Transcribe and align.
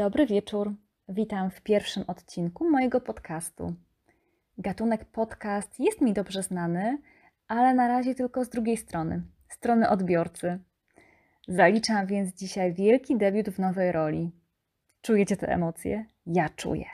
Dobry 0.00 0.26
wieczór. 0.26 0.74
Witam 1.08 1.50
w 1.50 1.60
pierwszym 1.60 2.04
odcinku 2.06 2.70
mojego 2.70 3.00
podcastu. 3.00 3.74
Gatunek 4.58 5.04
podcast 5.04 5.80
jest 5.80 6.00
mi 6.00 6.12
dobrze 6.12 6.42
znany, 6.42 6.98
ale 7.48 7.74
na 7.74 7.88
razie 7.88 8.14
tylko 8.14 8.44
z 8.44 8.48
drugiej 8.48 8.76
strony 8.76 9.22
strony 9.48 9.88
odbiorcy. 9.88 10.58
Zaliczam 11.48 12.06
więc 12.06 12.34
dzisiaj 12.34 12.72
wielki 12.74 13.16
debiut 13.16 13.50
w 13.50 13.58
nowej 13.58 13.92
roli. 13.92 14.30
Czujecie 15.02 15.36
te 15.36 15.48
emocje? 15.48 16.06
Ja 16.26 16.48
czuję. 16.48 16.86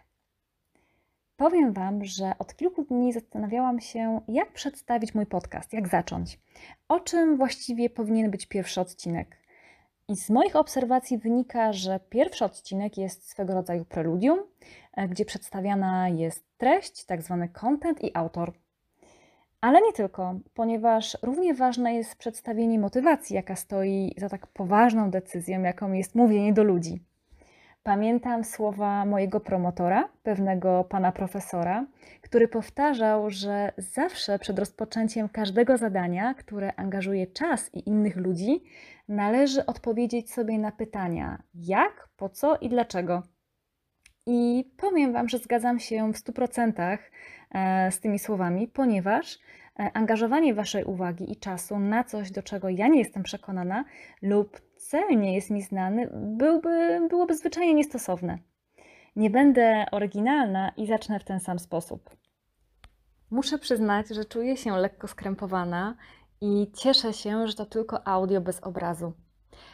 Powiem 1.36 1.73
Wam, 1.73 2.04
że 2.04 2.32
od 2.38 2.57
kilku 2.57 2.84
dni 2.84 3.12
zastanawiałam 3.12 3.80
się, 3.80 4.20
jak 4.29 4.52
przedstawić 4.52 5.15
mój 5.15 5.27
podcast, 5.27 5.73
jak 5.73 5.88
zacząć. 5.88 6.41
O 6.88 7.01
czym 7.01 7.37
właściwie 7.37 7.91
powinien 7.91 8.30
być 8.30 8.46
pierwszy 8.46 8.80
odcinek. 8.80 9.45
I 10.09 10.16
z 10.16 10.30
moich 10.30 10.56
obserwacji 10.56 11.19
wynika, 11.19 11.73
że 11.73 12.01
pierwszy 12.10 12.45
odcinek 12.45 12.98
jest 12.98 13.28
swego 13.28 13.55
rodzaju 13.55 13.84
preludium, 13.84 14.38
e, 14.92 15.09
gdzie 15.09 15.24
przedstawiana 15.24 16.09
jest 16.09 16.45
treść, 16.59 17.05
tak 17.05 17.23
zwany 17.23 17.48
content 17.48 18.05
i 18.05 18.10
autor. 18.15 18.52
Ale 19.60 19.82
nie 19.82 19.92
tylko, 19.92 20.34
ponieważ 20.55 21.19
równie 21.23 21.55
ważne 21.55 21.95
jest 21.95 22.16
przedstawienie 22.16 22.79
motywacji, 22.79 23.37
jaka 23.37 23.56
stoi 23.56 24.15
za 24.16 24.29
tak 24.29 24.46
poważną 24.46 25.10
decyzją, 25.10 25.62
jaką 25.62 25.92
jest 25.92 26.15
mówienie 26.15 26.52
do 26.52 26.65
ludzi. 26.65 27.01
Pamiętam 27.86 28.45
słowa 28.45 29.04
mojego 29.04 29.40
promotora, 29.40 30.08
pewnego 30.22 30.84
pana 30.84 31.12
profesora, 31.12 31.86
który 32.20 32.48
powtarzał, 32.48 33.30
że 33.30 33.72
zawsze 33.78 34.38
przed 34.38 34.59
rozpoczęciem 34.59 35.28
każdego 35.28 35.76
zadania, 35.76 36.34
które 36.34 36.74
angażuje 36.76 37.26
czas 37.26 37.74
i 37.74 37.88
innych 37.88 38.16
ludzi, 38.16 38.65
należy 39.09 39.66
odpowiedzieć 39.66 40.32
sobie 40.32 40.59
na 40.59 40.73
pytania: 40.73 41.43
jak, 41.54 42.09
po 42.16 42.28
co 42.28 42.56
i 42.56 42.68
dlaczego. 42.68 43.23
I 44.26 44.71
powiem 44.76 45.12
Wam, 45.12 45.28
że 45.28 45.38
zgadzam 45.38 45.78
się 45.78 46.12
w 46.12 46.16
100% 46.16 46.98
e, 47.50 47.90
z 47.93 48.00
tymi 48.00 48.18
słowami, 48.18 48.68
ponieważ 48.68 49.38
e, 49.78 49.90
angażowanie 49.95 50.54
Waszej 50.54 50.84
uwagi 50.84 51.32
i 51.32 51.37
czasu 51.37 51.78
na 51.78 52.04
coś, 52.04 52.30
do 52.30 52.43
czego 52.43 52.68
ja 52.68 52.88
nie 52.88 52.98
jestem 52.98 53.23
przekonana 53.23 53.84
lub 54.23 54.65
cel 54.77 55.21
nie 55.21 55.35
jest 55.35 55.51
mi 55.51 55.63
znany, 55.63 56.10
byłby, 56.13 57.01
byłoby 57.09 57.35
zwyczajnie 57.35 57.74
niestosowne. 57.74 58.38
Nie 59.16 59.30
będę 59.30 59.87
oryginalna 59.93 60.73
i 60.77 60.87
zacznę 60.87 61.21
w 61.21 61.24
ten 61.24 61.41
sam 61.41 61.59
sposób. 61.59 62.10
Muszę 63.30 63.59
przyznać, 63.59 64.09
że 64.09 64.25
czuję 64.25 64.56
się 64.56 64.77
lekko 64.77 65.09
skrępowana 65.09 65.97
i 66.41 66.72
cieszę 66.75 67.12
się, 67.12 67.49
że 67.49 67.55
to 67.55 67.66
tylko 67.66 68.06
audio 68.06 68.41
bez 68.41 68.62
obrazu. 68.62 69.12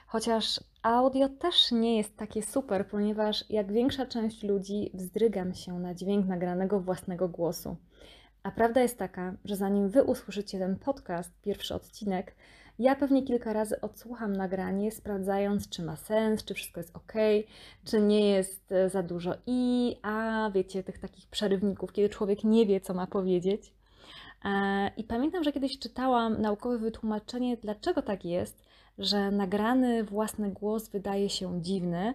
Chociaż 0.07 0.61
audio 0.83 1.29
też 1.29 1.73
nie 1.73 1.97
jest 1.97 2.17
takie 2.17 2.43
super, 2.43 2.87
ponieważ 2.87 3.51
jak 3.51 3.73
większa 3.73 4.07
część 4.07 4.43
ludzi 4.43 4.91
wzdrygam 4.95 5.55
się 5.55 5.79
na 5.79 5.95
dźwięk 5.95 6.27
nagranego 6.27 6.81
własnego 6.81 7.29
głosu. 7.29 7.77
A 8.43 8.51
prawda 8.51 8.83
jest 8.83 8.99
taka, 8.99 9.35
że 9.45 9.57
zanim 9.57 9.89
wy 9.89 10.05
usłyszycie 10.05 10.59
ten 10.59 10.77
podcast, 10.77 11.41
pierwszy 11.43 11.75
odcinek, 11.75 12.35
ja 12.79 12.97
pewnie 12.97 13.23
kilka 13.23 13.53
razy 13.53 13.81
odsłucham 13.81 14.33
nagranie, 14.37 14.91
sprawdzając, 14.91 15.69
czy 15.69 15.83
ma 15.83 15.97
sens, 15.97 16.45
czy 16.45 16.55
wszystko 16.55 16.81
jest 16.81 16.97
ok, 16.97 17.13
czy 17.85 18.01
nie 18.01 18.31
jest 18.31 18.73
e, 18.73 18.91
za 18.91 19.03
dużo 19.03 19.35
i, 19.47 19.97
a 20.03 20.51
wiecie, 20.55 20.83
tych 20.83 20.99
takich 20.99 21.27
przerywników, 21.27 21.93
kiedy 21.93 22.09
człowiek 22.09 22.45
nie 22.45 22.67
wie, 22.67 22.81
co 22.81 22.95
ma 22.95 23.07
powiedzieć. 23.07 23.73
E, 24.45 24.91
I 24.97 25.05
pamiętam, 25.05 25.45
że 25.45 25.53
kiedyś 25.53 25.79
czytałam 25.79 26.41
naukowe 26.41 26.79
wytłumaczenie, 26.79 27.57
dlaczego 27.57 28.03
tak 28.03 28.25
jest, 28.25 28.63
że 28.99 29.31
nagrany 29.31 30.05
własny 30.05 30.51
głos 30.51 30.89
wydaje 30.89 31.31
się 31.31 31.63
dziwny 31.63 32.15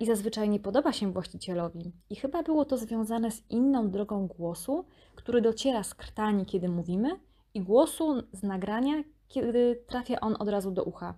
i 0.00 0.06
zazwyczaj 0.06 0.48
nie 0.48 0.60
podoba 0.60 0.92
się 0.92 1.12
właścicielowi. 1.12 1.92
I 2.10 2.16
chyba 2.16 2.42
było 2.42 2.64
to 2.64 2.76
związane 2.76 3.30
z 3.30 3.50
inną 3.50 3.90
drogą 3.90 4.26
głosu, 4.26 4.84
który 5.14 5.40
dociera 5.40 5.82
z 5.82 5.94
krtani, 5.94 6.46
kiedy 6.46 6.68
mówimy, 6.68 7.20
i 7.54 7.60
głosu 7.60 8.22
z 8.32 8.42
nagrania, 8.42 9.04
kiedy 9.28 9.84
trafia 9.86 10.20
on 10.20 10.36
od 10.38 10.48
razu 10.48 10.70
do 10.70 10.84
ucha. 10.84 11.14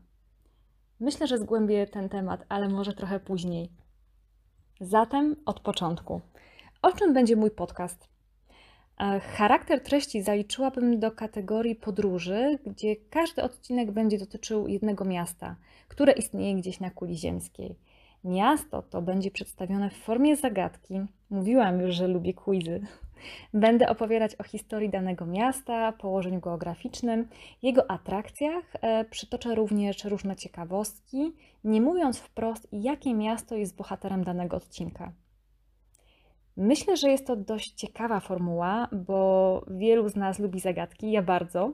Myślę, 1.00 1.26
że 1.26 1.38
zgłębię 1.38 1.86
ten 1.86 2.08
temat, 2.08 2.44
ale 2.48 2.68
może 2.68 2.92
trochę 2.92 3.20
później. 3.20 3.72
Zatem 4.80 5.36
od 5.46 5.60
początku. 5.60 6.20
O 6.82 6.92
czym 6.92 7.14
będzie 7.14 7.36
mój 7.36 7.50
podcast? 7.50 8.08
E, 9.00 9.20
charakter 9.20 9.82
treści 9.82 10.22
zaliczyłabym 10.22 11.00
do 11.00 11.10
kategorii 11.10 11.74
podróży, 11.74 12.58
gdzie 12.66 12.96
każdy 12.96 13.42
odcinek 13.42 13.90
będzie 13.92 14.18
dotyczył 14.18 14.68
jednego 14.68 15.04
miasta, 15.04 15.56
które 15.88 16.12
istnieje 16.12 16.56
gdzieś 16.56 16.80
na 16.80 16.90
kuli 16.90 17.16
ziemskiej. 17.16 17.76
Miasto 18.26 18.82
to 18.82 19.02
będzie 19.02 19.30
przedstawione 19.30 19.90
w 19.90 19.96
formie 19.96 20.36
zagadki. 20.36 21.00
Mówiłam 21.30 21.80
już, 21.80 21.94
że 21.94 22.08
lubię 22.08 22.34
quizy. 22.34 22.80
Będę 23.54 23.88
opowiadać 23.88 24.34
o 24.34 24.42
historii 24.42 24.90
danego 24.90 25.26
miasta, 25.26 25.92
położeniu 25.92 26.40
geograficznym, 26.40 27.28
jego 27.62 27.90
atrakcjach. 27.90 28.64
E, 28.80 29.04
przytoczę 29.04 29.54
również 29.54 30.04
różne 30.04 30.36
ciekawostki, 30.36 31.32
nie 31.64 31.80
mówiąc 31.80 32.18
wprost, 32.18 32.68
jakie 32.72 33.14
miasto 33.14 33.56
jest 33.56 33.76
bohaterem 33.76 34.24
danego 34.24 34.56
odcinka. 34.56 35.12
Myślę, 36.56 36.96
że 36.96 37.10
jest 37.10 37.26
to 37.26 37.36
dość 37.36 37.72
ciekawa 37.72 38.20
formuła, 38.20 38.88
bo 38.92 39.64
wielu 39.70 40.08
z 40.08 40.16
nas 40.16 40.38
lubi 40.38 40.60
zagadki, 40.60 41.10
ja 41.10 41.22
bardzo. 41.22 41.72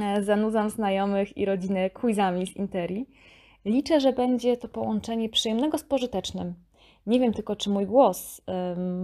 E, 0.00 0.22
zanudzam 0.22 0.70
znajomych 0.70 1.36
i 1.36 1.44
rodzinę 1.44 1.90
quizami 1.90 2.46
z 2.46 2.56
Interi. 2.56 3.06
Liczę, 3.68 4.00
że 4.00 4.12
będzie 4.12 4.56
to 4.56 4.68
połączenie 4.68 5.28
przyjemnego 5.28 5.78
z 5.78 5.84
pożytecznym. 5.84 6.54
Nie 7.06 7.20
wiem 7.20 7.32
tylko, 7.32 7.56
czy 7.56 7.70
mój 7.70 7.86
głos 7.86 8.40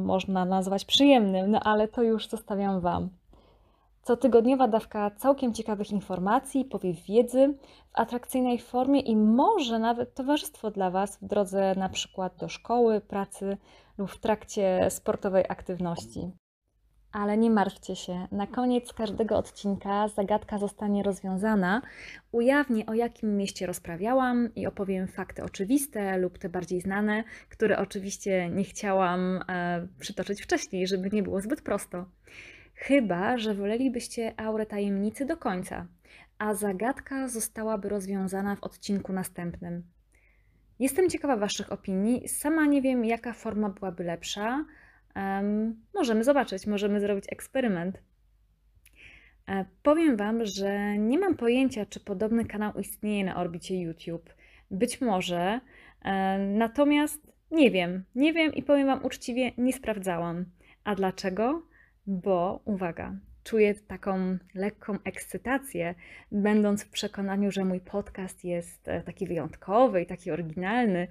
można 0.05 0.45
nazwać 0.45 0.85
przyjemnym, 0.85 1.51
no 1.51 1.61
ale 1.61 1.89
to 1.89 2.03
już 2.03 2.29
zostawiam 2.29 2.81
Wam. 2.81 3.09
Cotygodniowa 4.03 4.69
dawka 4.69 5.11
całkiem 5.11 5.55
ciekawych 5.55 5.91
informacji, 5.91 6.65
powiew 6.65 7.05
wiedzy 7.05 7.55
w 7.93 8.01
atrakcyjnej 8.01 8.59
formie 8.59 9.01
i 9.01 9.17
może 9.17 9.79
nawet 9.79 10.15
towarzystwo 10.15 10.71
dla 10.71 10.91
Was 10.91 11.17
w 11.17 11.25
drodze 11.25 11.75
na 11.75 11.89
przykład 11.89 12.37
do 12.37 12.49
szkoły, 12.49 13.01
pracy 13.01 13.57
lub 13.99 14.11
w 14.11 14.19
trakcie 14.19 14.87
sportowej 14.91 15.45
aktywności. 15.49 16.31
Ale 17.15 17.37
nie 17.39 17.51
martwcie 17.51 17.97
się, 17.97 18.29
na 18.33 18.47
koniec 18.47 18.93
każdego 18.93 19.37
odcinka 19.39 20.09
zagadka 20.09 20.59
zostanie 20.59 21.03
rozwiązana. 21.03 21.83
Ujawnię 22.33 22.87
o 22.87 22.95
jakim 22.95 23.37
mieście 23.37 23.67
rozprawiałam 23.67 24.55
i 24.55 24.67
opowiem 24.67 25.09
fakty 25.09 25.43
oczywiste 25.43 26.19
lub 26.19 26.39
te 26.39 26.49
bardziej 26.49 26.81
znane, 26.81 27.25
które 27.49 27.79
oczywiście 27.79 28.51
nie 28.51 28.65
chciałam 28.65 29.41
e, 29.49 29.89
przytoczyć 30.01 30.43
wcześniej, 30.43 30.87
żeby 30.87 31.11
nie 31.13 31.23
było 31.23 31.41
zbyt 31.41 31.63
prosto. 31.63 32.07
Chyba, 32.75 33.39
że 33.39 33.55
wolelibyście 33.55 34.41
aurę 34.41 34.67
tajemnicy 34.67 35.27
do 35.27 35.37
końca, 35.37 35.87
a 36.39 36.55
zagadka 36.55 37.29
zostałaby 37.29 37.89
rozwiązana 37.89 38.57
w 38.57 38.65
odcinku 38.65 39.13
następnym. 39.13 39.83
Jestem 40.79 41.11
ciekawa 41.11 41.37
Waszych 41.37 41.73
opinii. 41.73 42.29
Sama 42.29 42.67
nie 42.67 42.83
wiem, 42.83 43.05
jaka 43.05 43.33
forma 43.33 43.69
byłaby 43.69 44.05
lepsza. 44.05 44.65
Um, 45.17 45.83
możemy 45.95 46.25
zobaczyć, 46.25 46.67
możemy 46.67 47.01
zrobić 47.01 47.25
eksperyment. 47.29 48.03
E, 49.49 49.65
powiem 49.83 50.17
Wam, 50.17 50.47
że 50.47 50.99
nie 50.99 51.19
mam 51.19 51.37
pojęcia, 51.37 51.87
czy 51.87 52.01
podobny 52.01 52.45
kanał 52.45 52.73
istnieje 52.73 53.25
na 53.25 53.37
orbicie 53.37 53.81
YouTube. 53.81 54.35
Być 54.71 55.01
może, 55.01 55.61
e, 56.03 56.39
natomiast 56.39 57.35
nie 57.51 57.71
wiem, 57.71 58.05
nie 58.15 58.33
wiem 58.33 58.55
i 58.55 58.63
powiem 58.63 58.87
Wam 58.87 59.05
uczciwie, 59.05 59.53
nie 59.59 59.73
sprawdzałam. 59.73 60.45
A 60.85 60.95
dlaczego? 60.95 61.63
bo 62.07 62.61
uwaga, 62.65 63.15
czuję 63.45 63.75
taką 63.75 64.39
lekką 64.55 64.99
ekscytację, 65.05 65.95
będąc 66.33 66.85
w 66.85 66.91
przekonaniu, 66.91 67.51
że 67.51 67.65
mój 67.65 67.81
podcast 67.81 68.45
jest 68.45 68.89
e, 68.89 69.03
taki 69.03 69.27
wyjątkowy 69.27 70.03
i 70.03 70.07
taki 70.07 70.31
oryginalny. 70.31 71.09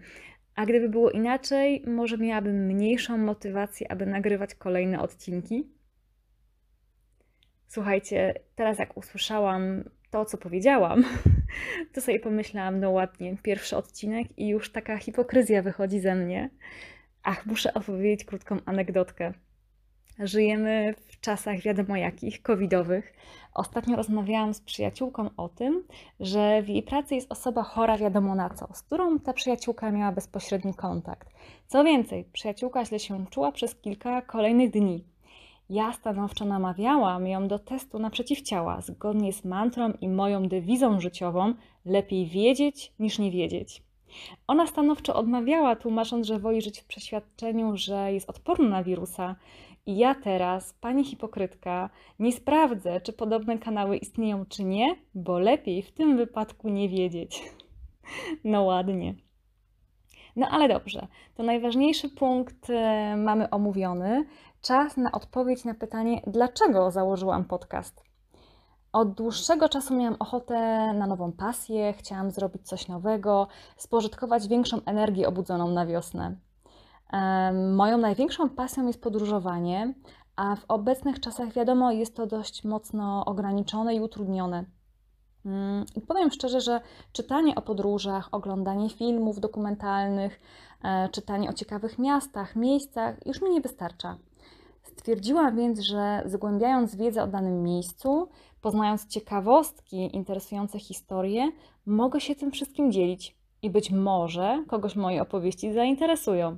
A 0.56 0.66
gdyby 0.66 0.90
było 0.90 1.12
inaczej, 1.12 1.84
może 1.88 2.18
miałabym 2.18 2.66
mniejszą 2.66 3.18
motywację, 3.18 3.92
aby 3.92 4.06
nagrywać 4.06 4.56
kolejne 4.56 5.02
odcinki. 5.02 5.68
Słuchajcie, 7.68 8.34
teraz 8.56 8.80
jak 8.80 8.98
usłyszałam 8.98 9.84
to, 10.10 10.26
co 10.26 10.38
powiedziałam, 10.38 11.04
to 11.94 12.02
sobie 12.02 12.20
pomyślałam, 12.20 12.80
no 12.80 12.92
ładnie, 12.92 13.38
pierwszy 13.44 13.78
odcinek 13.78 14.28
i 14.38 14.48
już 14.48 14.72
taka 14.72 14.98
hipokryzja 14.98 15.62
wychodzi 15.62 16.00
ze 16.00 16.16
mnie. 16.16 16.50
Ach, 17.24 17.46
muszę 17.46 17.74
opowiedzieć 17.74 18.26
krótką 18.26 18.58
anegdotkę. 18.66 19.34
Żyjemy 20.20 20.94
w 21.08 21.20
czasach 21.20 21.60
wiadomo 21.60 21.96
jakich, 21.96 22.42
covidowych. 22.42 23.14
Ostatnio 23.54 23.96
rozmawiałam 23.96 24.54
z 24.54 24.62
przyjaciółką 24.62 25.30
o 25.38 25.50
tym, 25.50 25.84
że 26.20 26.62
w 26.62 26.70
jej 26.70 26.84
pracy 26.84 27.16
jest 27.16 27.32
osoba 27.32 27.64
chora 27.64 27.98
wiadomo 27.98 28.36
na 28.36 28.50
co, 28.50 28.68
z 28.74 28.82
którą 28.82 29.20
ta 29.20 29.34
przyjaciółka 29.34 29.92
miała 29.92 30.12
bezpośredni 30.12 30.74
kontakt. 30.74 31.30
Co 31.68 31.84
więcej, 31.84 32.26
przyjaciółka 32.34 32.86
źle 32.86 33.00
się 33.00 33.26
czuła 33.30 33.52
przez 33.52 33.76
kilka 33.76 34.22
kolejnych 34.22 34.72
dni. 34.72 35.04
Ja 35.70 35.94
stanowczo 35.94 36.46
namawiałam 36.46 37.28
ją 37.28 37.48
do 37.48 37.60
testu 37.60 38.00
na 38.00 38.10
przeciwciała, 38.10 38.82
zgodnie 38.82 39.34
z 39.34 39.46
mantrą 39.46 39.94
i 40.02 40.10
moją 40.10 40.48
dewizą 40.48 41.00
życiową 41.00 41.54
lepiej 41.86 42.28
wiedzieć 42.28 42.94
niż 43.00 43.20
nie 43.20 43.32
wiedzieć. 43.32 43.84
Ona 44.48 44.68
stanowczo 44.68 45.16
odmawiała, 45.16 45.76
tłumacząc, 45.76 46.28
że 46.28 46.40
woli 46.40 46.62
żyć 46.62 46.80
w 46.80 46.86
przeświadczeniu, 46.86 47.72
że 47.78 48.14
jest 48.14 48.30
odporna 48.30 48.70
na 48.70 48.84
wirusa. 48.84 49.36
I 49.86 49.98
ja 49.98 50.16
teraz, 50.16 50.74
pani 50.74 51.06
hipokrytka, 51.06 51.90
nie 52.20 52.32
sprawdzę, 52.32 53.02
czy 53.02 53.14
podobne 53.14 53.60
kanały 53.60 53.98
istnieją, 53.98 54.46
czy 54.46 54.64
nie, 54.64 54.96
bo 55.16 55.40
lepiej 55.40 55.82
w 55.82 55.92
tym 55.92 56.18
wypadku 56.18 56.70
nie 56.70 56.90
wiedzieć. 56.90 57.44
No 58.44 58.64
ładnie. 58.64 59.16
No 60.36 60.48
ale 60.50 60.68
dobrze, 60.68 61.08
to 61.36 61.44
najważniejszy 61.44 62.10
punkt 62.10 62.70
e, 62.70 63.16
mamy 63.18 63.50
omówiony. 63.50 64.26
Czas 64.62 64.98
na 64.98 65.12
odpowiedź 65.12 65.66
na 65.66 65.74
pytanie, 65.74 66.22
dlaczego 66.28 66.92
założyłam 66.92 67.46
podcast. 67.46 68.13
Od 68.94 69.14
dłuższego 69.14 69.70
czasu 69.70 69.96
miałam 69.96 70.16
ochotę 70.20 70.58
na 70.94 71.08
nową 71.08 71.32
pasję, 71.32 71.94
chciałam 71.94 72.32
zrobić 72.32 72.68
coś 72.68 72.88
nowego, 72.88 73.48
spożytkować 73.78 74.48
większą 74.48 74.82
energię 74.86 75.28
obudzoną 75.28 75.68
na 75.68 75.86
wiosnę. 75.86 76.36
Moją 77.74 77.98
największą 77.98 78.50
pasją 78.50 78.88
jest 78.88 79.02
podróżowanie, 79.02 79.94
a 80.36 80.56
w 80.56 80.66
obecnych 80.68 81.20
czasach 81.20 81.54
wiadomo, 81.54 81.92
jest 81.92 82.16
to 82.16 82.28
dość 82.28 82.64
mocno 82.64 83.26
ograniczone 83.26 83.96
i 83.96 84.02
utrudnione. 84.02 84.66
Mm, 85.46 85.86
I 85.96 86.02
powiem 86.02 86.32
szczerze, 86.32 86.62
że 86.62 86.82
czytanie 87.12 87.56
o 87.56 87.62
podróżach, 87.62 88.30
oglądanie 88.32 88.90
filmów 88.90 89.40
dokumentalnych, 89.40 90.40
e, 90.84 91.10
czytanie 91.10 91.50
o 91.50 91.54
ciekawych 91.54 92.00
miastach, 92.00 92.56
miejscach 92.56 93.26
już 93.26 93.42
mi 93.42 93.50
nie 93.50 93.62
wystarcza. 93.62 94.18
Stwierdziłam 94.84 95.56
więc, 95.56 95.80
że 95.80 96.24
zgłębiając 96.26 96.96
wiedzę 96.96 97.24
o 97.24 97.28
danym 97.28 97.64
miejscu, 97.64 98.30
poznając 98.64 99.08
ciekawostki 99.08 100.16
interesujące 100.16 100.80
historię, 100.80 101.52
mogę 101.86 102.22
się 102.22 102.36
tym 102.36 102.52
wszystkim 102.52 102.92
dzielić 102.92 103.38
i 103.62 103.70
być 103.70 103.92
może 103.92 104.64
kogoś 104.68 104.96
moje 104.96 105.22
opowieści 105.22 105.74
zainteresują. 105.74 106.58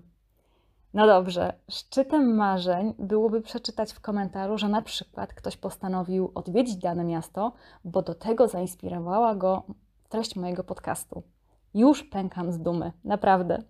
No 0.94 1.07
dobrze, 1.07 1.54
szczytem 1.69 2.36
marzeń 2.36 2.94
byłoby 3.00 3.42
przeczytać 3.42 3.94
w 3.94 4.00
komentarzu, 4.00 4.57
że 4.57 4.69
na 4.69 4.81
przykład 4.81 5.34
ktoś 5.34 5.57
postanowił 5.57 6.31
odwiedzić 6.36 6.75
dane 6.75 7.04
miasto, 7.04 7.54
bo 7.86 8.02
do 8.02 8.16
tego 8.16 8.48
zainspirowała 8.48 9.36
go 9.36 9.63
treść 10.10 10.36
mojego 10.36 10.63
podcastu. 10.63 11.24
Już 11.74 12.04
pękam 12.04 12.52
z 12.52 12.60
dumy, 12.60 12.92
naprawdę. 13.04 13.63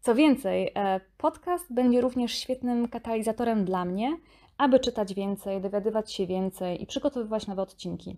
Co 0.00 0.14
więcej, 0.14 0.72
e, 0.74 1.00
podcast 1.16 1.72
będzie 1.72 2.00
również 2.00 2.32
świetnym 2.32 2.88
katalizatorem 2.88 3.64
dla 3.64 3.84
mnie, 3.84 4.16
aby 4.62 4.80
czytać 4.80 5.14
więcej, 5.14 5.60
dowiadywać 5.60 6.12
się 6.12 6.26
więcej 6.26 6.82
i 6.82 6.86
przygotowywać 6.86 7.46
nowe 7.46 7.62
odcinki. 7.62 8.16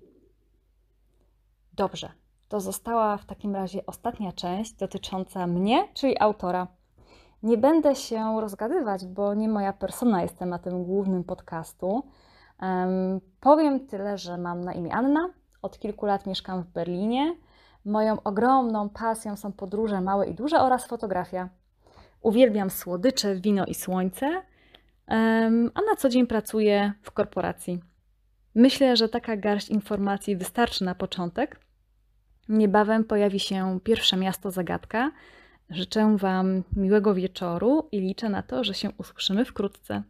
Dobrze, 1.73 2.13
to 2.49 2.61
została 2.61 3.17
w 3.17 3.27
takim 3.27 3.55
razie 3.55 3.87
ostatnia 3.87 4.33
część 4.33 4.73
dotycząca 4.73 5.47
mnie, 5.47 5.89
czyli 5.95 6.21
autora. 6.21 6.67
Nie 7.43 7.59
będę 7.59 7.97
się 7.97 8.41
rozgadywać, 8.41 9.07
bo 9.07 9.35
nie 9.35 9.49
moja 9.49 9.73
persona 9.73 10.23
jest 10.23 10.39
tematem 10.39 10.85
głównym 10.85 11.25
podcastu. 11.25 12.03
Um, 12.63 13.21
powiem 13.41 13.87
tyle, 13.87 14.19
że 14.19 14.39
mam 14.39 14.61
na 14.61 14.73
imię 14.73 14.95
Anna. 14.95 15.29
Od 15.63 15.79
kilku 15.79 16.07
lat 16.07 16.27
mieszkam 16.27 16.63
w 16.63 16.67
Berlinie. 16.67 17.37
Moją 17.85 18.23
ogromną 18.23 18.89
pasją 18.89 19.37
są 19.37 19.53
podróże 19.53 20.01
małe 20.01 20.27
i 20.27 20.35
duże 20.35 20.61
oraz 20.61 20.87
fotografia. 20.87 21.49
Uwielbiam 22.21 22.71
słodycze, 22.71 23.35
wino 23.35 23.67
i 23.67 23.75
słońce, 23.75 24.43
a 25.75 25.81
na 25.91 25.97
co 25.99 26.09
dzień 26.09 26.27
pracuję 26.27 26.93
w 27.03 27.11
korporacji. 27.11 27.81
Myślę, 28.55 28.97
że 28.97 29.09
taka 29.09 29.37
garść 29.37 29.69
informacji 29.69 30.37
wystarczy 30.37 30.85
na 30.85 30.95
początek. 30.95 31.61
Niebawem 32.49 33.05
pojawi 33.05 33.41
się 33.41 33.81
pierwsze 33.85 34.17
miasto 34.17 34.51
zagadka, 34.51 35.11
Życzę 35.71 36.17
Wam 36.17 36.63
miłego 36.77 37.15
wieczoru 37.15 37.89
i 37.93 38.01
liczę 38.01 38.29
na 38.29 38.43
to, 38.43 38.65
że 38.65 38.75
się 38.75 38.91
usłyszymy 38.99 39.45
wkrótce. 39.45 40.03